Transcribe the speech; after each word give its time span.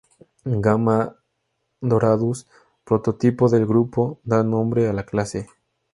Gamma 0.67 1.15
Doradus, 1.83 2.47
prototipo 2.83 3.47
del 3.47 3.67
grupo, 3.67 4.17
da 4.23 4.41
nombre 4.41 4.87
a 4.89 4.93
la 4.93 5.03
clase. 5.05 5.45